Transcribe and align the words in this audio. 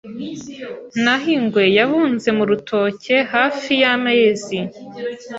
Naho 1.03 1.27
ingwe 1.35 1.63
yabunze 1.77 2.29
mu 2.37 2.43
rutoke 2.49 3.15
hafi 3.33 3.71
y'amayezi 3.81 4.59